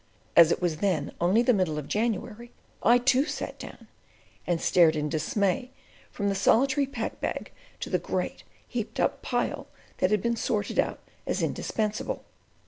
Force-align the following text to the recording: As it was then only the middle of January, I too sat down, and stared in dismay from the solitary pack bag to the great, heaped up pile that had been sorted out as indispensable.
As 0.35 0.51
it 0.51 0.59
was 0.63 0.77
then 0.77 1.11
only 1.21 1.43
the 1.43 1.53
middle 1.53 1.77
of 1.77 1.87
January, 1.87 2.51
I 2.81 2.97
too 2.97 3.25
sat 3.25 3.59
down, 3.59 3.87
and 4.47 4.59
stared 4.59 4.95
in 4.95 5.09
dismay 5.09 5.69
from 6.09 6.27
the 6.27 6.33
solitary 6.33 6.87
pack 6.87 7.19
bag 7.21 7.51
to 7.81 7.89
the 7.91 7.99
great, 7.99 8.41
heaped 8.67 8.99
up 8.99 9.21
pile 9.21 9.67
that 9.99 10.09
had 10.09 10.23
been 10.23 10.35
sorted 10.35 10.79
out 10.79 10.97
as 11.27 11.43
indispensable. 11.43 12.25